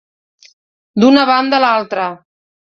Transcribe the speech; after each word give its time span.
D'una 1.03 1.27
banda 1.31 1.59
a 1.61 1.63
l'altra. 1.65 2.09